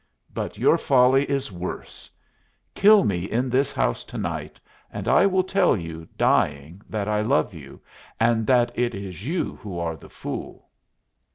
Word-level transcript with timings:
But 0.33 0.57
your 0.57 0.79
folly 0.79 1.29
is 1.29 1.51
worse. 1.51 2.09
Kill 2.73 3.03
me 3.03 3.25
in 3.25 3.51
this 3.51 3.71
house 3.71 4.03
to 4.05 4.17
night, 4.17 4.59
and 4.91 5.07
I 5.07 5.27
will 5.27 5.43
tell 5.43 5.77
you, 5.77 6.07
dying, 6.17 6.81
that 6.89 7.07
I 7.07 7.21
love 7.21 7.53
you, 7.53 7.79
and 8.19 8.47
that 8.47 8.71
it 8.73 8.95
is 8.95 9.27
you 9.27 9.57
who 9.61 9.77
are 9.77 9.95
the 9.95 10.09
fool." 10.09 10.69